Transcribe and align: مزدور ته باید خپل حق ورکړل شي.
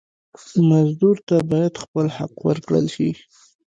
مزدور 0.69 1.17
ته 1.27 1.37
باید 1.51 1.73
خپل 1.83 2.05
حق 2.17 2.35
ورکړل 2.47 2.85
شي. 2.95 3.09